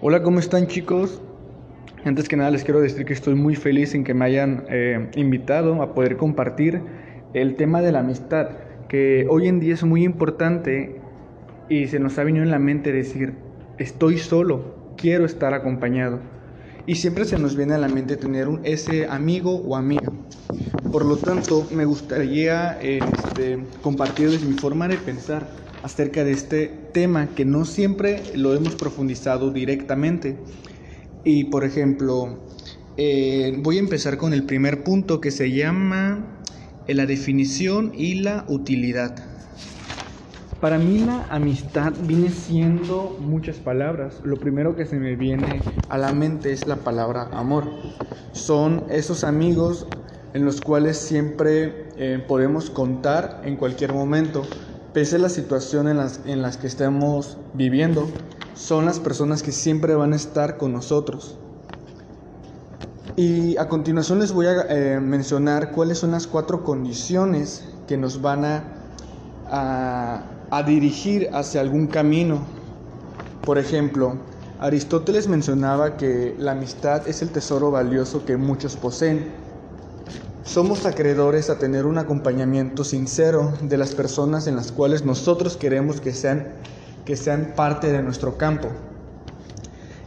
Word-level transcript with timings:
Hola, 0.00 0.22
¿cómo 0.22 0.38
están 0.38 0.68
chicos? 0.68 1.20
Antes 2.04 2.28
que 2.28 2.36
nada 2.36 2.52
les 2.52 2.62
quiero 2.62 2.80
decir 2.80 3.04
que 3.04 3.12
estoy 3.12 3.34
muy 3.34 3.56
feliz 3.56 3.96
en 3.96 4.04
que 4.04 4.14
me 4.14 4.26
hayan 4.26 4.64
eh, 4.68 5.10
invitado 5.16 5.82
a 5.82 5.92
poder 5.92 6.16
compartir 6.16 6.80
el 7.34 7.56
tema 7.56 7.82
de 7.82 7.90
la 7.90 7.98
amistad, 7.98 8.50
que 8.88 9.26
hoy 9.28 9.48
en 9.48 9.58
día 9.58 9.74
es 9.74 9.82
muy 9.82 10.04
importante 10.04 11.00
y 11.68 11.88
se 11.88 11.98
nos 11.98 12.16
ha 12.16 12.22
venido 12.22 12.44
en 12.44 12.52
la 12.52 12.60
mente 12.60 12.92
decir, 12.92 13.34
estoy 13.78 14.18
solo, 14.18 14.92
quiero 14.96 15.24
estar 15.24 15.52
acompañado. 15.52 16.20
Y 16.86 16.94
siempre 16.94 17.24
se 17.24 17.36
nos 17.36 17.56
viene 17.56 17.74
a 17.74 17.78
la 17.78 17.88
mente 17.88 18.16
tener 18.16 18.46
un, 18.46 18.60
ese 18.62 19.08
amigo 19.08 19.56
o 19.56 19.74
amiga. 19.74 20.12
Por 20.92 21.04
lo 21.04 21.16
tanto, 21.16 21.66
me 21.72 21.86
gustaría 21.86 22.80
este, 22.80 23.64
compartirles 23.82 24.44
mi 24.44 24.52
forma 24.52 24.86
de 24.86 24.96
pensar 24.96 25.48
acerca 25.82 26.24
de 26.24 26.32
este 26.32 26.66
tema 26.92 27.28
que 27.34 27.44
no 27.44 27.64
siempre 27.64 28.22
lo 28.34 28.54
hemos 28.54 28.74
profundizado 28.74 29.50
directamente. 29.50 30.36
Y 31.24 31.44
por 31.44 31.64
ejemplo, 31.64 32.38
eh, 32.96 33.56
voy 33.58 33.76
a 33.76 33.80
empezar 33.80 34.16
con 34.16 34.32
el 34.32 34.44
primer 34.44 34.82
punto 34.82 35.20
que 35.20 35.30
se 35.30 35.52
llama 35.52 36.42
eh, 36.86 36.94
la 36.94 37.06
definición 37.06 37.92
y 37.94 38.14
la 38.14 38.44
utilidad. 38.48 39.14
Para 40.60 40.78
mí 40.78 40.98
la 40.98 41.24
amistad 41.30 41.92
viene 42.02 42.30
siendo 42.30 43.16
muchas 43.20 43.58
palabras. 43.58 44.20
Lo 44.24 44.36
primero 44.36 44.74
que 44.74 44.86
se 44.86 44.98
me 44.98 45.14
viene 45.14 45.60
a 45.88 45.96
la 45.98 46.12
mente 46.12 46.52
es 46.52 46.66
la 46.66 46.76
palabra 46.76 47.28
amor. 47.32 47.70
Son 48.32 48.82
esos 48.90 49.22
amigos 49.22 49.86
en 50.34 50.44
los 50.44 50.60
cuales 50.60 50.96
siempre 50.96 51.90
eh, 51.96 52.24
podemos 52.26 52.70
contar 52.70 53.42
en 53.44 53.54
cualquier 53.54 53.92
momento. 53.92 54.42
Pese 54.92 55.16
a 55.16 55.18
la 55.18 55.28
situación 55.28 55.86
en 55.88 55.98
las, 55.98 56.20
en 56.24 56.42
las 56.42 56.56
que 56.56 56.66
estemos 56.66 57.36
viviendo, 57.54 58.08
son 58.54 58.86
las 58.86 58.98
personas 58.98 59.42
que 59.42 59.52
siempre 59.52 59.94
van 59.94 60.12
a 60.12 60.16
estar 60.16 60.56
con 60.56 60.72
nosotros. 60.72 61.36
Y 63.16 63.56
a 63.56 63.68
continuación 63.68 64.20
les 64.20 64.32
voy 64.32 64.46
a 64.46 64.62
eh, 64.68 65.00
mencionar 65.00 65.72
cuáles 65.72 65.98
son 65.98 66.12
las 66.12 66.26
cuatro 66.26 66.64
condiciones 66.64 67.64
que 67.86 67.96
nos 67.96 68.22
van 68.22 68.44
a, 68.44 70.22
a 70.50 70.62
dirigir 70.62 71.28
hacia 71.32 71.60
algún 71.60 71.86
camino. 71.88 72.38
Por 73.42 73.58
ejemplo, 73.58 74.16
Aristóteles 74.60 75.28
mencionaba 75.28 75.96
que 75.96 76.34
la 76.38 76.52
amistad 76.52 77.06
es 77.06 77.22
el 77.22 77.30
tesoro 77.30 77.70
valioso 77.70 78.24
que 78.24 78.36
muchos 78.36 78.76
poseen. 78.76 79.32
Somos 80.44 80.86
acreedores 80.86 81.50
a 81.50 81.58
tener 81.58 81.86
un 81.86 81.98
acompañamiento 81.98 82.84
sincero 82.84 83.52
de 83.60 83.76
las 83.76 83.94
personas 83.94 84.46
en 84.46 84.56
las 84.56 84.72
cuales 84.72 85.04
nosotros 85.04 85.56
queremos 85.56 86.00
que 86.00 86.12
sean 86.12 86.54
que 87.08 87.16
sean 87.16 87.54
parte 87.56 87.90
de 87.90 88.02
nuestro 88.02 88.36
campo. 88.36 88.68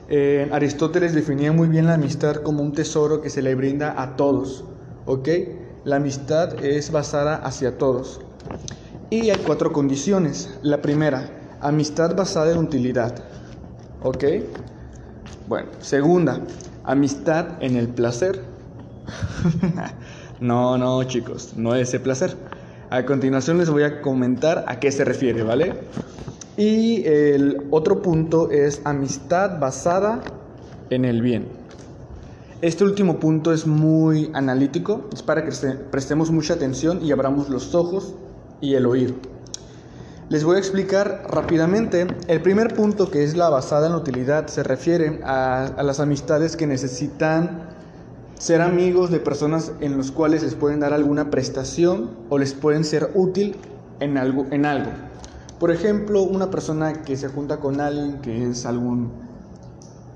Eh, 0.08 0.48
Aristóteles 0.52 1.16
definía 1.16 1.52
muy 1.52 1.68
bien 1.68 1.88
la 1.88 1.96
amistad 1.96 2.44
como 2.44 2.62
un 2.62 2.74
tesoro 2.74 3.22
que 3.22 3.32
se 3.32 3.42
le 3.42 3.56
brinda 3.56 4.00
a 4.00 4.16
todos, 4.16 4.66
¿ok? 5.08 5.30
La 5.84 5.96
amistad 5.96 6.64
es 6.64 6.92
basada 6.92 7.38
hacia 7.38 7.80
todos. 7.80 8.22
Y 9.10 9.32
hay 9.32 9.42
cuatro 9.48 9.74
condiciones. 9.74 10.52
La 10.62 10.84
primera, 10.84 11.58
amistad 11.60 12.16
basada 12.16 12.52
en 12.52 12.60
utilidad, 12.60 13.16
¿ok? 14.04 14.24
Bueno, 15.48 15.70
segunda, 15.80 16.40
amistad 16.84 17.64
en 17.64 17.78
el 17.78 17.88
placer. 17.88 18.44
no, 20.42 20.78
no, 20.78 21.04
chicos, 21.04 21.54
no 21.56 21.76
es 21.76 21.90
ese 21.90 22.00
placer. 22.00 22.36
A 22.90 23.06
continuación 23.06 23.60
les 23.60 23.70
voy 23.70 23.84
a 23.84 24.02
comentar 24.02 24.66
a 24.68 24.80
qué 24.80 24.92
se 24.92 25.06
refiere, 25.06 25.44
¿vale? 25.44 25.76
Y 26.58 27.06
el 27.06 27.68
otro 27.70 28.02
punto 28.02 28.50
es 28.52 28.82
amistad 28.84 29.60
basada 29.60 30.22
en 30.90 31.06
el 31.06 31.22
bien. 31.22 31.46
Este 32.62 32.84
último 32.84 33.20
punto 33.20 33.54
es 33.54 33.66
muy 33.66 34.32
analítico, 34.34 35.08
es 35.14 35.24
para 35.24 35.46
que 35.46 35.52
prestemos 35.92 36.32
mucha 36.32 36.56
atención 36.56 37.04
y 37.06 37.12
abramos 37.12 37.50
los 37.50 37.74
ojos 37.76 38.16
y 38.60 38.74
el 38.74 38.88
oído. 38.88 39.14
Les 40.30 40.44
voy 40.44 40.56
a 40.56 40.60
explicar 40.60 41.24
rápidamente. 41.30 42.08
El 42.28 42.42
primer 42.42 42.74
punto, 42.74 43.12
que 43.12 43.24
es 43.24 43.38
la 43.38 43.50
basada 43.50 43.88
en 43.88 43.94
la 43.94 44.00
utilidad, 44.00 44.48
se 44.48 44.64
refiere 44.64 45.20
a, 45.24 45.66
a 45.66 45.84
las 45.84 46.00
amistades 46.00 46.56
que 46.56 46.68
necesitan 46.68 47.70
ser 48.42 48.60
amigos 48.62 49.12
de 49.12 49.20
personas 49.20 49.72
en 49.82 49.98
los 49.98 50.10
cuales 50.12 50.42
les 50.42 50.56
pueden 50.56 50.80
dar 50.80 50.94
alguna 50.94 51.30
prestación 51.30 52.10
o 52.30 52.40
les 52.40 52.56
pueden 52.56 52.84
ser 52.84 53.12
útil 53.14 53.56
en 54.00 54.18
algo. 54.18 54.48
En 54.50 54.66
algo. 54.66 54.90
Por 55.60 55.70
ejemplo, 55.70 56.24
una 56.24 56.50
persona 56.50 57.04
que 57.04 57.16
se 57.18 57.28
junta 57.28 57.58
con 57.58 57.80
alguien 57.80 58.20
que 58.22 58.50
es 58.50 58.66
algún 58.66 59.12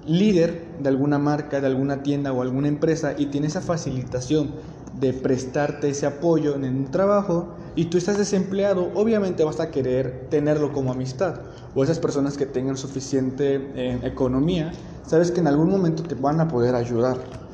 líder 0.08 0.66
de 0.80 0.90
alguna 0.90 1.20
marca, 1.20 1.62
de 1.62 1.68
alguna 1.68 2.02
tienda 2.02 2.34
o 2.34 2.42
alguna 2.42 2.68
empresa 2.68 3.14
y 3.16 3.28
tiene 3.28 3.46
esa 3.46 3.62
facilitación 3.62 4.54
de 5.00 5.14
prestarte 5.14 5.90
ese 5.90 6.08
apoyo 6.08 6.56
en 6.56 6.64
un 6.64 6.86
trabajo 6.90 7.50
y 7.76 7.86
tú 7.86 8.00
estás 8.00 8.18
desempleado, 8.18 8.90
obviamente 8.96 9.44
vas 9.44 9.60
a 9.60 9.70
querer 9.70 10.26
tenerlo 10.32 10.74
como 10.74 10.92
amistad. 10.92 11.42
O 11.76 11.84
esas 11.84 12.00
personas 12.00 12.38
que 12.38 12.48
tengan 12.48 12.76
suficiente 12.76 13.70
eh, 13.76 14.00
economía, 14.02 14.72
sabes 15.06 15.30
que 15.30 15.42
en 15.42 15.48
algún 15.48 15.70
momento 15.70 16.02
te 16.02 16.16
van 16.16 16.40
a 16.40 16.48
poder 16.48 16.74
ayudar. 16.74 17.45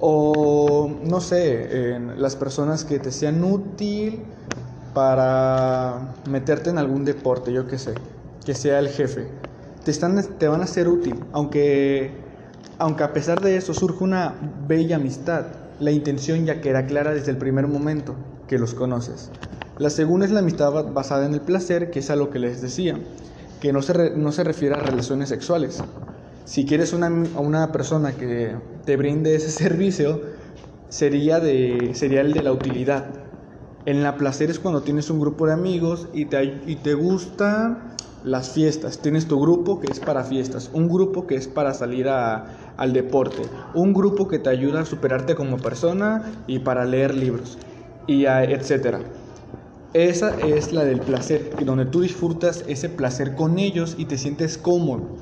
O 0.00 0.90
no 1.04 1.20
sé, 1.20 1.98
las 2.16 2.36
personas 2.36 2.84
que 2.84 2.98
te 2.98 3.12
sean 3.12 3.42
útil 3.44 4.24
para 4.94 6.14
meterte 6.28 6.70
en 6.70 6.78
algún 6.78 7.04
deporte, 7.04 7.52
yo 7.52 7.66
qué 7.66 7.78
sé, 7.78 7.94
que 8.44 8.54
sea 8.54 8.78
el 8.78 8.88
jefe. 8.88 9.26
Te, 9.84 9.90
están, 9.90 10.22
te 10.38 10.48
van 10.48 10.62
a 10.62 10.66
ser 10.66 10.88
útil, 10.88 11.16
aunque, 11.32 12.12
aunque 12.78 13.02
a 13.02 13.12
pesar 13.12 13.40
de 13.40 13.56
eso 13.56 13.74
surge 13.74 14.02
una 14.04 14.34
bella 14.66 14.96
amistad. 14.96 15.46
La 15.80 15.90
intención 15.90 16.46
ya 16.46 16.60
queda 16.60 16.86
clara 16.86 17.12
desde 17.12 17.32
el 17.32 17.36
primer 17.36 17.66
momento 17.66 18.14
que 18.46 18.58
los 18.58 18.74
conoces. 18.74 19.30
La 19.78 19.90
segunda 19.90 20.24
es 20.24 20.32
la 20.32 20.38
amistad 20.38 20.92
basada 20.92 21.26
en 21.26 21.34
el 21.34 21.40
placer, 21.40 21.90
que 21.90 21.98
es 21.98 22.10
a 22.10 22.16
lo 22.16 22.30
que 22.30 22.38
les 22.38 22.62
decía, 22.62 22.96
que 23.60 23.72
no 23.72 23.82
se, 23.82 24.10
no 24.10 24.30
se 24.30 24.44
refiere 24.44 24.76
a 24.76 24.78
relaciones 24.78 25.28
sexuales. 25.28 25.82
Si 26.44 26.64
quieres 26.64 26.92
una, 26.92 27.08
una 27.08 27.72
persona 27.72 28.12
que 28.12 28.54
te 28.84 28.96
brinde 28.96 29.34
ese 29.34 29.50
servicio, 29.64 30.22
sería, 30.88 31.40
de, 31.40 31.92
sería 31.94 32.20
el 32.20 32.32
de 32.32 32.42
la 32.42 32.52
utilidad, 32.52 33.06
en 33.86 34.02
la 34.02 34.16
placer 34.16 34.50
es 34.50 34.58
cuando 34.58 34.82
tienes 34.82 35.10
un 35.10 35.20
grupo 35.20 35.46
de 35.46 35.52
amigos 35.52 36.08
y 36.14 36.26
te, 36.26 36.62
y 36.66 36.76
te 36.76 36.94
gustan 36.94 37.94
las 38.22 38.50
fiestas. 38.50 39.02
Tienes 39.02 39.28
tu 39.28 39.38
grupo 39.38 39.78
que 39.78 39.90
es 39.90 40.00
para 40.00 40.24
fiestas, 40.24 40.70
un 40.72 40.88
grupo 40.88 41.26
que 41.26 41.34
es 41.34 41.48
para 41.48 41.74
salir 41.74 42.08
a, 42.08 42.72
al 42.78 42.92
deporte, 42.94 43.50
un 43.74 43.92
grupo 43.92 44.26
que 44.26 44.38
te 44.38 44.48
ayuda 44.48 44.80
a 44.80 44.84
superarte 44.86 45.34
como 45.34 45.60
persona 45.60 46.44
y 46.46 46.60
para 46.60 46.86
leer 46.86 47.14
libros, 47.14 47.58
y 48.06 48.24
etcétera. 48.24 49.00
Esa 49.92 50.30
es 50.40 50.72
la 50.72 50.84
del 50.84 51.02
placer, 51.02 51.56
donde 51.58 51.86
tú 51.86 52.00
disfrutas 52.00 52.64
ese 52.66 52.88
placer 52.88 53.34
con 53.34 53.58
ellos 53.58 53.94
y 53.98 54.06
te 54.06 54.18
sientes 54.18 54.58
cómodo. 54.58 55.18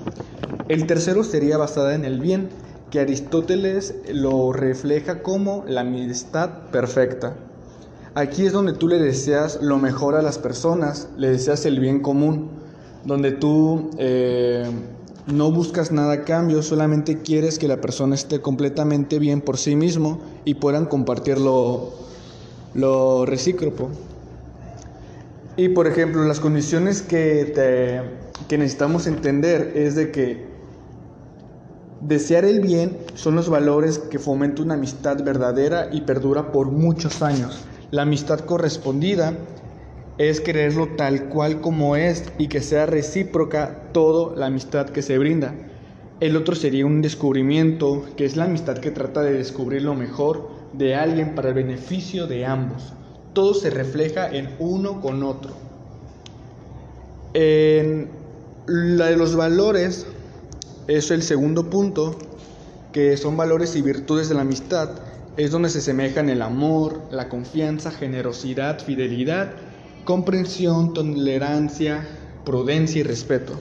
El 0.69 0.87
tercero 0.87 1.25
sería 1.25 1.59
basada 1.59 1.95
en 1.95 2.05
el 2.05 2.21
bien, 2.21 2.49
que 2.93 3.01
Aristóteles 3.01 3.95
lo 4.13 4.53
refleja 4.53 5.23
como 5.23 5.65
la 5.67 5.81
amistad 5.81 6.69
perfecta. 6.71 7.35
Aquí 8.15 8.45
es 8.45 8.53
donde 8.53 8.75
tú 8.75 8.87
le 8.87 8.99
deseas 8.99 9.61
lo 9.63 9.79
mejor 9.79 10.15
a 10.15 10.21
las 10.21 10.39
personas, 10.39 11.09
le 11.17 11.31
deseas 11.31 11.65
el 11.65 11.81
bien 11.81 12.01
común, 12.01 12.51
donde 13.07 13.33
tú 13.33 13.89
eh, 13.97 14.71
no 15.27 15.51
buscas 15.51 15.91
nada 15.91 16.13
a 16.13 16.25
cambio, 16.25 16.63
solamente 16.63 17.23
quieres 17.23 17.59
que 17.59 17.67
la 17.67 17.81
persona 17.81 18.15
esté 18.15 18.43
completamente 18.43 19.19
bien 19.19 19.41
por 19.41 19.57
sí 19.57 19.75
mismo 19.75 20.21
y 20.45 20.55
puedan 20.55 20.85
compartir 20.85 21.39
lo, 21.39 21.95
recíproco. 23.25 23.89
Y 25.57 25.71
por 25.71 25.87
ejemplo, 25.87 26.23
las 26.25 26.41
condiciones 26.41 27.01
que, 27.01 27.53
te, 27.55 28.03
que 28.49 28.59
necesitamos 28.59 29.07
entender 29.07 29.73
es 29.77 29.95
de 29.95 30.11
que 30.11 30.52
desear 32.03 32.45
el 32.45 32.61
bien 32.61 32.99
son 33.15 33.37
los 33.37 33.49
valores 33.49 33.99
que 33.99 34.19
fomentan 34.19 34.67
una 34.67 34.75
amistad 34.75 35.23
verdadera 35.23 35.89
y 35.93 36.03
perdura 36.03 36.51
por 36.51 36.71
muchos 36.71 37.23
años. 37.23 37.65
La 37.91 38.03
amistad 38.03 38.41
correspondida 38.41 39.35
es 40.19 40.41
quererlo 40.41 40.89
tal 40.97 41.29
cual 41.29 41.61
como 41.61 41.97
es 41.97 42.25
y 42.39 42.49
que 42.49 42.61
sea 42.61 42.87
recíproca 42.87 43.91
toda 43.93 44.37
la 44.37 44.47
amistad 44.47 44.87
que 44.91 45.03
se 45.03 45.17
brinda. 45.19 45.55
El 46.21 46.37
otro 46.37 46.55
sería 46.55 46.87
un 46.87 47.03
descubrimiento, 47.03 48.05
que 48.17 48.25
es 48.25 48.37
la 48.37 48.45
amistad 48.45 48.79
que 48.79 48.91
trata 48.91 49.23
de 49.23 49.33
descubrir 49.33 49.83
lo 49.83 49.95
mejor 49.95 50.51
de 50.73 50.95
alguien 50.95 51.35
para 51.35 51.49
el 51.49 51.55
beneficio 51.55 52.27
de 52.27 52.47
ambos. 52.47 52.93
Todo 53.33 53.55
se 53.55 53.71
refleja 53.71 54.29
en 54.29 54.51
uno 54.59 55.01
con 55.01 55.23
otro. 55.23 55.53
En 57.35 58.09
la 58.67 59.07
de 59.07 59.17
los 59.17 59.35
valores 59.35 60.07
es 60.87 61.11
el 61.11 61.23
segundo 61.23 61.71
punto, 61.71 62.19
que 62.93 63.17
son 63.17 63.37
valores 63.37 63.77
y 63.77 63.83
virtudes 63.83 64.29
de 64.29 64.35
la 64.35 64.43
amistad 64.43 64.91
es 65.37 65.51
donde 65.51 65.71
se 65.71 65.81
semejan 65.81 66.29
el 66.29 66.43
amor, 66.43 67.03
la 67.11 67.29
confianza, 67.29 67.91
generosidad, 67.91 68.81
fidelidad, 68.85 69.53
comprensión, 70.05 70.93
tolerancia, 70.93 72.07
prudencia 72.45 73.01
y 73.01 73.03
respeto. 73.03 73.55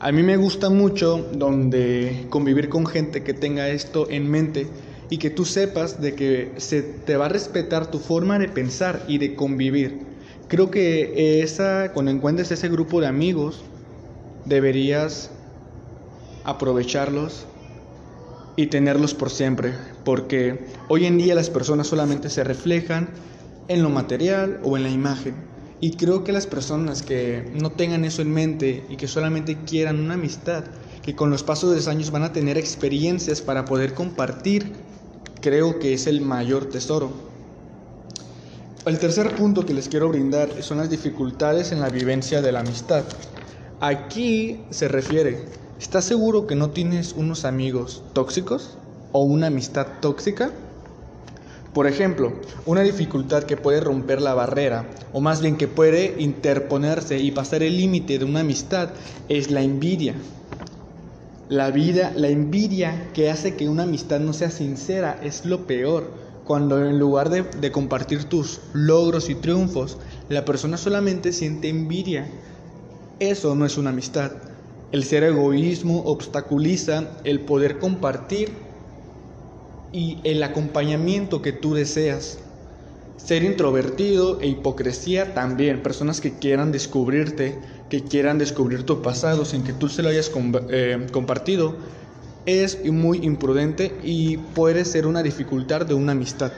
A 0.00 0.12
mí 0.12 0.22
me 0.22 0.36
gusta 0.36 0.70
mucho 0.70 1.28
donde 1.34 2.26
convivir 2.30 2.68
con 2.68 2.86
gente 2.86 3.22
que 3.22 3.34
tenga 3.34 3.68
esto 3.68 4.08
en 4.10 4.30
mente 4.30 4.66
y 5.10 5.18
que 5.18 5.30
tú 5.30 5.44
sepas 5.44 6.00
de 6.00 6.14
que 6.14 6.52
se 6.56 6.82
te 6.82 7.16
va 7.16 7.26
a 7.26 7.28
respetar 7.28 7.90
tu 7.90 7.98
forma 7.98 8.38
de 8.38 8.48
pensar 8.48 9.04
y 9.06 9.18
de 9.18 9.34
convivir. 9.34 10.06
Creo 10.48 10.70
que 10.70 11.42
esa 11.42 11.92
cuando 11.92 12.10
encuentres 12.10 12.50
ese 12.50 12.68
grupo 12.68 13.00
de 13.00 13.06
amigos 13.06 13.62
deberías 14.46 15.30
aprovecharlos 16.44 17.46
y 18.56 18.66
tenerlos 18.66 19.14
por 19.14 19.30
siempre, 19.30 19.74
porque 20.04 20.66
hoy 20.88 21.06
en 21.06 21.18
día 21.18 21.34
las 21.34 21.50
personas 21.50 21.88
solamente 21.88 22.30
se 22.30 22.44
reflejan 22.44 23.08
en 23.68 23.82
lo 23.82 23.90
material 23.90 24.60
o 24.62 24.76
en 24.76 24.84
la 24.84 24.90
imagen. 24.90 25.34
Y 25.80 25.96
creo 25.96 26.24
que 26.24 26.32
las 26.32 26.46
personas 26.46 27.02
que 27.02 27.50
no 27.60 27.72
tengan 27.72 28.04
eso 28.04 28.22
en 28.22 28.32
mente 28.32 28.84
y 28.88 28.96
que 28.96 29.08
solamente 29.08 29.58
quieran 29.66 30.00
una 30.00 30.14
amistad, 30.14 30.64
que 31.02 31.14
con 31.14 31.30
los 31.30 31.42
pasos 31.42 31.70
de 31.70 31.76
los 31.76 31.88
años 31.88 32.10
van 32.10 32.22
a 32.22 32.32
tener 32.32 32.56
experiencias 32.56 33.42
para 33.42 33.64
poder 33.64 33.92
compartir, 33.92 34.72
creo 35.40 35.78
que 35.78 35.92
es 35.92 36.06
el 36.06 36.20
mayor 36.20 36.66
tesoro. 36.66 37.12
El 38.86 38.98
tercer 38.98 39.34
punto 39.34 39.66
que 39.66 39.74
les 39.74 39.88
quiero 39.88 40.08
brindar 40.08 40.62
son 40.62 40.78
las 40.78 40.90
dificultades 40.90 41.72
en 41.72 41.80
la 41.80 41.88
vivencia 41.88 42.40
de 42.40 42.52
la 42.52 42.60
amistad. 42.60 43.04
Aquí 43.80 44.60
se 44.70 44.88
refiere, 44.88 45.44
¿estás 45.78 46.04
seguro 46.04 46.46
que 46.46 46.54
no 46.54 46.70
tienes 46.70 47.12
unos 47.12 47.44
amigos 47.44 48.02
tóxicos 48.12 48.76
o 49.12 49.22
una 49.24 49.48
amistad 49.48 49.86
tóxica? 50.00 50.52
Por 51.74 51.88
ejemplo, 51.88 52.32
una 52.66 52.82
dificultad 52.82 53.42
que 53.42 53.56
puede 53.56 53.80
romper 53.80 54.22
la 54.22 54.32
barrera, 54.32 54.88
o 55.12 55.20
más 55.20 55.40
bien 55.40 55.56
que 55.56 55.66
puede 55.66 56.14
interponerse 56.18 57.18
y 57.18 57.32
pasar 57.32 57.64
el 57.64 57.76
límite 57.76 58.20
de 58.20 58.24
una 58.24 58.40
amistad, 58.40 58.90
es 59.28 59.50
la 59.50 59.60
envidia. 59.60 60.14
La 61.48 61.72
vida, 61.72 62.12
la 62.14 62.28
envidia 62.28 63.10
que 63.12 63.28
hace 63.28 63.56
que 63.56 63.68
una 63.68 63.82
amistad 63.82 64.20
no 64.20 64.32
sea 64.32 64.50
sincera 64.50 65.18
es 65.20 65.44
lo 65.44 65.66
peor. 65.66 66.12
Cuando 66.44 66.78
en 66.78 66.98
lugar 66.98 67.28
de, 67.28 67.42
de 67.42 67.72
compartir 67.72 68.24
tus 68.24 68.60
logros 68.72 69.28
y 69.28 69.34
triunfos, 69.34 69.98
la 70.28 70.44
persona 70.44 70.76
solamente 70.76 71.32
siente 71.32 71.68
envidia. 71.68 72.28
Eso 73.18 73.56
no 73.56 73.66
es 73.66 73.78
una 73.78 73.90
amistad. 73.90 74.30
El 74.94 75.02
ser 75.02 75.24
egoísmo 75.24 76.02
obstaculiza 76.04 77.08
el 77.24 77.40
poder 77.40 77.80
compartir 77.80 78.52
y 79.90 80.20
el 80.22 80.40
acompañamiento 80.44 81.42
que 81.42 81.50
tú 81.50 81.74
deseas. 81.74 82.38
Ser 83.16 83.42
introvertido 83.42 84.40
e 84.40 84.46
hipocresía 84.46 85.34
también, 85.34 85.82
personas 85.82 86.20
que 86.20 86.34
quieran 86.34 86.70
descubrirte, 86.70 87.58
que 87.90 88.04
quieran 88.04 88.38
descubrir 88.38 88.86
tu 88.86 89.02
pasado 89.02 89.44
sin 89.44 89.64
que 89.64 89.72
tú 89.72 89.88
se 89.88 90.00
lo 90.04 90.10
hayas 90.10 90.30
eh, 90.68 91.04
compartido, 91.10 91.74
es 92.46 92.84
muy 92.84 93.18
imprudente 93.24 93.98
y 94.04 94.36
puede 94.36 94.84
ser 94.84 95.08
una 95.08 95.24
dificultad 95.24 95.86
de 95.86 95.94
una 95.94 96.12
amistad. 96.12 96.52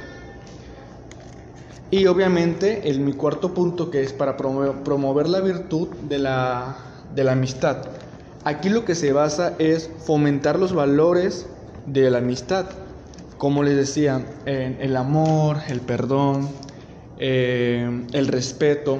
Y 1.90 2.04
obviamente 2.04 2.90
el, 2.90 3.00
mi 3.00 3.14
cuarto 3.14 3.54
punto 3.54 3.90
que 3.90 4.02
es 4.02 4.12
para 4.12 4.36
promover, 4.36 4.82
promover 4.82 5.26
la 5.26 5.40
virtud 5.40 5.88
de 6.06 6.18
la, 6.18 6.76
de 7.14 7.24
la 7.24 7.32
amistad. 7.32 7.78
Aquí 8.46 8.70
lo 8.70 8.86
que 8.86 8.94
se 8.94 9.12
basa 9.12 9.54
es 9.58 9.90
fomentar 10.06 10.58
los 10.58 10.72
valores 10.72 11.46
de 11.84 12.10
la 12.10 12.18
amistad 12.18 12.66
como 13.38 13.62
les 13.62 13.76
decía, 13.76 14.24
el 14.46 14.96
amor, 14.96 15.58
el 15.68 15.80
perdón, 15.80 16.48
eh, 17.18 18.06
el 18.12 18.28
respeto. 18.28 18.98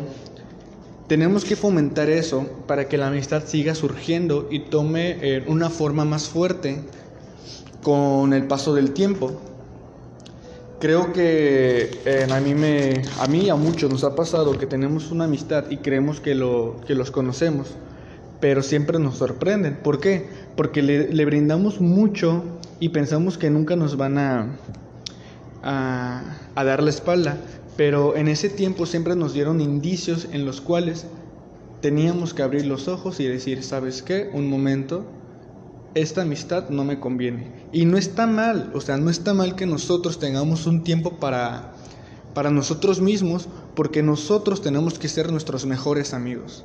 Tenemos 1.09 1.45
que 1.45 1.57
fomentar 1.57 2.11
eso 2.11 2.47
para 2.67 2.89
que 2.89 2.99
la 2.99 3.07
amistad 3.09 3.45
siga 3.47 3.75
surgiendo 3.75 4.49
y 4.51 4.61
tome 4.61 5.19
eh, 5.23 5.45
una 5.47 5.71
forma 5.71 6.05
más 6.05 6.29
fuerte 6.29 6.83
con 7.83 8.33
el 8.35 8.47
paso 8.47 8.75
del 8.75 8.93
tiempo. 8.93 9.33
Creo 10.81 11.13
que 11.13 12.03
eh, 12.05 12.27
a 12.31 12.41
mí 12.41 12.55
me, 12.55 13.03
a 13.19 13.27
mí 13.29 13.45
y 13.45 13.49
a 13.49 13.55
muchos 13.55 13.91
nos 13.91 14.05
ha 14.05 14.15
pasado 14.15 14.59
que 14.59 14.67
tenemos 14.67 15.11
una 15.11 15.25
amistad 15.25 15.65
y 15.71 15.79
creemos 15.79 16.21
que, 16.21 16.35
lo, 16.35 16.77
que 16.87 16.95
los 16.95 17.11
conocemos, 17.11 17.69
pero 18.41 18.63
siempre 18.63 18.99
nos 18.99 19.19
sorprenden. 19.19 19.77
¿Por 19.77 20.01
qué? 20.01 20.27
Porque 20.57 20.83
le, 20.83 21.25
brindamos 21.25 21.81
mucho 21.81 22.45
y 22.81 22.91
pensamos 22.91 23.39
que 23.39 23.51
nunca 23.51 23.77
nos 23.77 23.97
van 23.97 24.19
a, 24.19 24.57
a, 25.63 26.65
dar 26.65 26.83
la 26.83 26.91
espalda, 26.91 27.39
pero 27.77 28.17
en 28.17 28.29
ese 28.29 28.49
tiempo 28.49 28.87
siempre 28.87 29.17
nos 29.17 29.33
dieron 29.33 29.61
indicios 29.61 30.29
en 30.33 30.45
los 30.45 30.61
cuales 30.61 31.07
teníamos 31.81 32.35
que 32.35 32.43
abrir 32.43 32.67
los 32.67 32.89
ojos 32.89 33.21
y 33.21 33.27
decir, 33.27 33.63
¿sabes 33.63 34.03
qué? 34.03 34.31
Un 34.33 34.49
momento, 34.49 35.05
esta 35.95 36.23
amistad 36.23 36.69
no 36.69 36.85
me 36.85 37.01
conviene. 37.01 37.53
Y 37.73 37.85
no 37.85 37.97
está 37.97 38.27
mal, 38.27 38.71
o 38.75 38.81
sea, 38.81 38.97
no 38.97 39.11
está 39.11 39.35
mal 39.35 39.57
que 39.57 39.67
nosotros 39.67 40.19
tengamos 40.19 40.67
un 40.67 40.83
tiempo 40.83 41.19
para, 41.19 41.73
para 42.35 42.51
nosotros 42.51 43.01
mismos, 43.01 43.49
porque 43.75 44.03
nosotros 44.03 44.63
tenemos 44.63 44.99
que 44.99 45.09
ser 45.09 45.31
nuestros 45.31 45.67
mejores 45.67 46.13
amigos. 46.15 46.65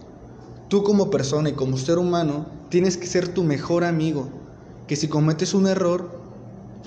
Tú 0.71 0.83
como 0.83 1.09
persona 1.09 1.49
y 1.49 1.51
como 1.51 1.75
ser 1.75 1.97
humano 1.97 2.45
tienes 2.69 2.95
que 2.95 3.05
ser 3.05 3.27
tu 3.27 3.43
mejor 3.43 3.83
amigo, 3.83 4.29
que 4.87 4.95
si 4.95 5.09
cometes 5.09 5.53
un 5.53 5.67
error, 5.67 6.21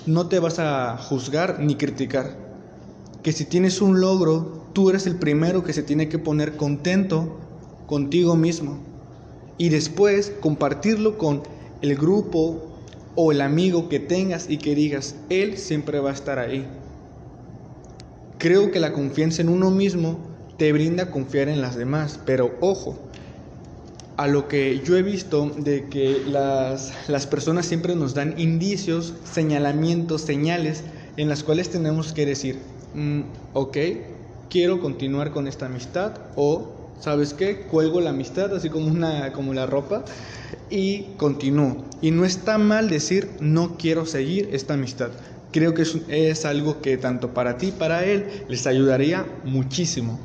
no 0.07 0.27
te 0.27 0.39
vas 0.39 0.57
a 0.57 0.97
juzgar 0.97 1.59
ni 1.59 1.75
criticar. 1.75 2.35
Que 3.21 3.31
si 3.31 3.45
tienes 3.45 3.83
un 3.83 4.01
logro, 4.01 4.63
tú 4.73 4.89
eres 4.89 5.05
el 5.05 5.17
primero 5.17 5.63
que 5.63 5.71
se 5.71 5.83
tiene 5.83 6.09
que 6.09 6.17
poner 6.17 6.57
contento 6.57 7.37
contigo 7.85 8.35
mismo. 8.35 8.79
Y 9.59 9.69
después 9.69 10.33
compartirlo 10.39 11.19
con 11.19 11.43
el 11.83 11.95
grupo 11.95 12.63
o 13.13 13.31
el 13.31 13.39
amigo 13.39 13.87
que 13.87 13.99
tengas 13.99 14.49
y 14.49 14.57
que 14.57 14.73
digas, 14.73 15.15
él 15.29 15.59
siempre 15.59 15.99
va 15.99 16.09
a 16.09 16.13
estar 16.13 16.39
ahí. 16.39 16.65
Creo 18.39 18.71
que 18.71 18.79
la 18.79 18.93
confianza 18.93 19.43
en 19.43 19.49
uno 19.49 19.69
mismo 19.69 20.17
te 20.57 20.73
brinda 20.73 21.11
confiar 21.11 21.49
en 21.49 21.61
las 21.61 21.75
demás, 21.75 22.19
pero 22.25 22.55
ojo, 22.61 23.04
a 24.17 24.27
lo 24.27 24.47
que 24.47 24.81
yo 24.85 24.97
he 24.97 25.03
visto 25.03 25.49
de 25.57 25.85
que 25.89 26.23
las, 26.25 26.93
las, 27.09 27.27
personas 27.27 27.65
siempre 27.65 27.95
nos 27.95 28.13
dan 28.13 28.35
indicios, 28.37 29.13
señalamientos, 29.29 30.21
señales 30.21 30.83
en 31.17 31.29
las 31.29 31.43
cuales 31.43 31.69
tenemos 31.69 32.13
que 32.13 32.25
decir, 32.25 32.59
mm, 32.93 33.21
ok, 33.53 33.77
quiero 34.49 34.79
continuar 34.79 35.31
con 35.31 35.47
esta 35.47 35.65
amistad 35.65 36.13
o, 36.35 36.71
¿sabes 36.99 37.33
qué? 37.33 37.61
Cuelgo 37.61 37.99
la 38.01 38.11
amistad 38.11 38.53
así 38.55 38.69
como, 38.69 38.87
una, 38.87 39.33
como 39.33 39.53
la 39.53 39.65
ropa 39.65 40.05
y 40.69 41.03
continúo. 41.17 41.83
Y 42.01 42.11
no 42.11 42.25
está 42.25 42.57
mal 42.57 42.89
decir, 42.89 43.29
no 43.39 43.77
quiero 43.77 44.05
seguir 44.05 44.49
esta 44.53 44.75
amistad. 44.75 45.09
Creo 45.51 45.73
que 45.73 45.83
es, 45.83 45.97
es 46.07 46.45
algo 46.45 46.81
que 46.81 46.97
tanto 46.97 47.33
para 47.33 47.57
ti, 47.57 47.71
para 47.71 48.03
él, 48.05 48.25
les 48.47 48.67
ayudaría 48.67 49.25
muchísimo. 49.43 50.19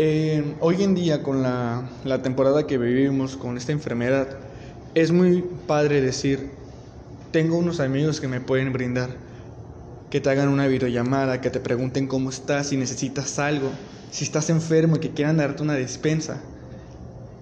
Eh, 0.00 0.54
hoy 0.60 0.84
en 0.84 0.94
día, 0.94 1.24
con 1.24 1.42
la, 1.42 1.90
la 2.04 2.22
temporada 2.22 2.68
que 2.68 2.78
vivimos, 2.78 3.36
con 3.36 3.56
esta 3.56 3.72
enfermedad, 3.72 4.28
es 4.94 5.10
muy 5.10 5.42
padre 5.66 6.00
decir, 6.00 6.52
tengo 7.32 7.58
unos 7.58 7.80
amigos 7.80 8.20
que 8.20 8.28
me 8.28 8.40
pueden 8.40 8.72
brindar, 8.72 9.10
que 10.08 10.20
te 10.20 10.30
hagan 10.30 10.50
una 10.50 10.68
videollamada, 10.68 11.40
que 11.40 11.50
te 11.50 11.58
pregunten 11.58 12.06
cómo 12.06 12.30
estás, 12.30 12.68
si 12.68 12.76
necesitas 12.76 13.40
algo, 13.40 13.72
si 14.12 14.22
estás 14.22 14.50
enfermo 14.50 14.96
y 14.96 15.00
que 15.00 15.14
quieran 15.14 15.38
darte 15.38 15.64
una 15.64 15.74
despensa. 15.74 16.44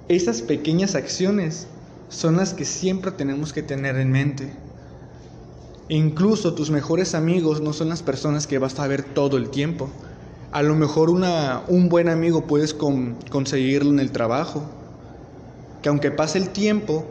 Esas 0.09 0.41
pequeñas 0.41 0.95
acciones 0.95 1.69
son 2.09 2.39
las 2.39 2.55
que 2.55 2.65
siempre 2.65 3.13
tenemos 3.13 3.53
que 3.53 3.63
tener 3.63 3.97
en 3.97 4.11
mente. 4.11 4.57
Incluso 5.89 6.55
tus 6.55 6.71
mejores 6.71 7.15
amigos 7.15 7.61
no 7.61 7.75
son 7.75 7.91
las 7.91 8.03
personas 8.03 8.47
que 8.47 8.59
vas 8.59 8.79
a 8.79 8.87
ver 8.87 9.03
todo 9.05 9.37
el 9.37 9.51
tiempo. 9.51 9.91
A 10.57 10.63
lo 10.63 10.75
mejor 10.75 11.11
una, 11.11 11.65
un 11.69 11.91
buen 11.91 12.09
amigo 12.09 12.47
puedes 12.47 12.73
conseguirlo 12.73 13.91
en 13.91 14.01
el 14.01 14.11
trabajo, 14.11 14.63
que 15.83 15.91
aunque 15.91 16.11
pase 16.11 16.39
el 16.39 16.49
tiempo, 16.49 17.05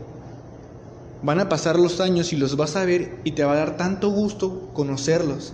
van 1.22 1.40
a 1.40 1.48
pasar 1.48 1.78
los 1.78 2.02
años 2.02 2.34
y 2.34 2.38
los 2.38 2.58
vas 2.58 2.76
a 2.76 2.86
ver 2.86 3.20
y 3.24 3.34
te 3.34 3.44
va 3.44 3.54
a 3.54 3.58
dar 3.58 3.78
tanto 3.78 4.10
gusto 4.10 4.72
conocerlos. 4.74 5.54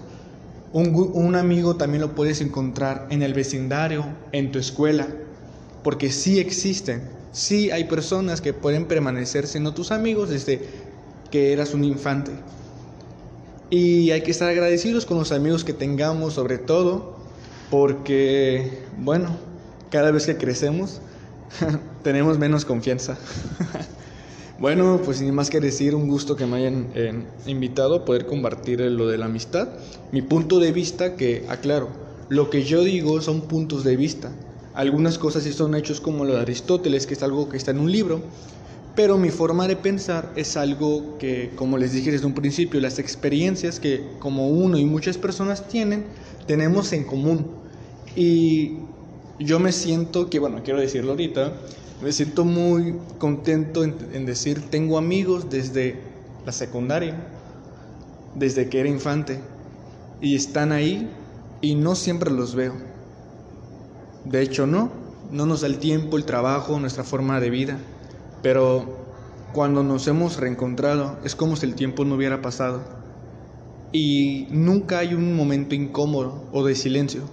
Un, 0.72 1.12
un, 1.14 1.36
amigo 1.36 1.76
también 1.76 2.00
lo 2.00 2.16
puedes 2.16 2.40
encontrar 2.40 3.08
en 3.10 3.24
el 3.24 3.34
vecindario, 3.34 4.06
en 4.32 4.54
tu 4.54 4.60
escuela, 4.60 5.10
porque 5.84 6.14
sí 6.14 6.40
existen, 6.40 7.10
sí 7.34 7.72
hay 7.72 7.90
personas 7.90 8.40
que 8.40 8.54
pueden 8.54 8.86
permanecer 8.86 9.48
siendo 9.48 9.74
tus 9.74 9.92
amigos 9.92 10.30
desde 10.30 10.62
que 11.30 11.52
eras 11.52 11.74
un 11.74 11.84
infante. 11.84 12.32
Y 13.70 14.12
hay 14.12 14.22
que 14.22 14.32
estar 14.32 14.48
agradecidos 14.48 15.06
con 15.06 15.18
los 15.18 15.34
amigos 15.34 15.66
que 15.66 15.74
tengamos, 15.74 16.36
sobre 16.36 16.58
todo 16.58 17.20
porque, 17.72 18.70
bueno, 19.00 19.38
cada 19.90 20.12
vez 20.12 20.26
que 20.26 20.36
crecemos 20.36 21.00
tenemos 22.04 22.38
menos 22.38 22.66
confianza. 22.66 23.18
bueno, 24.60 25.02
pues 25.04 25.18
sin 25.18 25.34
más 25.34 25.50
que 25.50 25.62
decir, 25.62 25.96
un 25.96 26.08
gusto 26.10 26.36
que 26.36 26.46
me 26.46 26.58
hayan 26.58 26.90
eh, 26.94 27.14
invitado 27.48 27.96
a 27.96 28.06
poder 28.06 28.28
compartir 28.28 28.82
lo 28.82 29.08
de 29.08 29.18
la 29.18 29.26
amistad. 29.26 29.70
Mi 30.12 30.22
punto 30.22 30.60
de 30.60 30.74
vista, 30.74 31.16
que 31.16 31.46
aclaro, 31.48 31.88
lo 32.28 32.50
que 32.50 32.64
yo 32.64 32.84
digo 32.84 33.22
son 33.22 33.42
puntos 33.42 33.86
de 33.86 33.96
vista. 33.96 34.32
Algunas 34.74 35.18
cosas 35.18 35.44
sí 35.44 35.54
son 35.54 35.74
hechos 35.74 36.02
como 36.02 36.26
lo 36.26 36.34
de 36.34 36.42
Aristóteles, 36.42 37.08
que 37.08 37.14
es 37.14 37.24
algo 37.24 37.48
que 37.50 37.58
está 37.58 37.72
en 37.72 37.80
un 37.80 37.92
libro, 37.92 38.22
Pero 38.94 39.18
mi 39.18 39.30
forma 39.30 39.70
de 39.70 39.78
pensar 39.78 40.34
es 40.36 40.58
algo 40.58 41.18
que, 41.18 41.52
como 41.56 41.78
les 41.78 41.94
dije 41.94 42.12
desde 42.12 42.26
un 42.26 42.34
principio, 42.34 42.82
las 42.82 43.00
experiencias 43.00 43.80
que 43.80 44.04
como 44.20 44.50
uno 44.50 44.78
y 44.78 44.84
muchas 44.84 45.18
personas 45.18 45.66
tienen, 45.70 46.04
tenemos 46.46 46.92
en 46.92 47.06
común. 47.06 47.61
Y 48.16 48.80
yo 49.40 49.60
me 49.60 49.72
siento, 49.72 50.30
que 50.30 50.40
bueno, 50.40 50.62
quiero 50.64 50.80
decirlo 50.80 51.12
ahorita, 51.12 51.54
me 52.02 52.12
siento 52.12 52.46
muy 52.46 52.96
contento 53.20 53.84
en, 53.84 53.96
en 54.14 54.26
decir, 54.26 54.70
tengo 54.70 54.98
amigos 54.98 55.50
desde 55.50 56.02
la 56.46 56.52
secundaria, 56.52 57.16
desde 58.36 58.70
que 58.70 58.80
era 58.80 58.90
infante, 58.90 59.40
y 60.22 60.36
están 60.36 60.72
ahí 60.72 61.10
y 61.62 61.76
no 61.76 61.96
siempre 61.96 62.32
los 62.32 62.56
veo. 62.56 62.74
De 64.26 64.42
hecho, 64.42 64.68
no, 64.68 64.92
no 65.32 65.46
nos 65.46 65.62
da 65.62 65.68
el 65.68 65.80
tiempo, 65.80 66.18
el 66.18 66.26
trabajo, 66.26 66.80
nuestra 66.80 67.04
forma 67.04 67.40
de 67.40 67.50
vida. 67.50 67.80
Pero 68.42 68.98
cuando 69.54 69.84
nos 69.84 70.08
hemos 70.08 70.38
reencontrado 70.38 71.20
es 71.24 71.36
como 71.36 71.56
si 71.56 71.66
el 71.66 71.76
tiempo 71.76 72.06
no 72.06 72.16
hubiera 72.16 72.42
pasado. 72.42 72.82
Y 73.92 74.48
nunca 74.52 75.00
hay 75.00 75.14
un 75.14 75.36
momento 75.36 75.76
incómodo 75.76 76.48
o 76.52 76.66
de 76.66 76.76
silencio, 76.76 77.24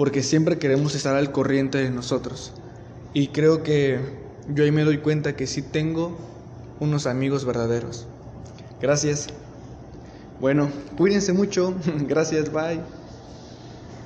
porque 0.00 0.22
siempre 0.22 0.56
queremos 0.58 0.94
estar 0.94 1.14
al 1.14 1.30
corriente 1.30 1.76
de 1.76 1.90
nosotros. 1.90 2.54
Y 3.12 3.26
creo 3.26 3.62
que 3.62 4.00
yo 4.48 4.64
ahí 4.64 4.70
me 4.70 4.82
doy 4.84 4.96
cuenta 4.96 5.36
que 5.36 5.46
sí 5.46 5.60
tengo 5.60 6.16
unos 6.78 7.06
amigos 7.06 7.44
verdaderos. 7.44 8.06
Gracias. 8.80 9.26
Bueno, 10.40 10.70
cuídense 10.96 11.34
mucho. 11.34 11.74
Gracias, 12.08 12.50
bye. 12.50 12.80